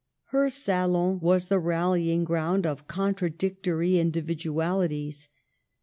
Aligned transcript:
Her 0.29 0.49
salon 0.49 1.19
was 1.19 1.47
the 1.47 1.59
rally 1.59 2.11
ing 2.11 2.23
ground 2.23 2.65
of 2.65 2.87
contradictory 2.87 3.99
individualities. 3.99 5.29